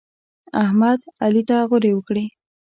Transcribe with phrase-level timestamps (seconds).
[0.63, 2.25] احمد؛ علي ته غورې وکړې.